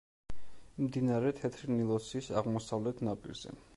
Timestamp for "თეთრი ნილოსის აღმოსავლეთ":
1.41-3.05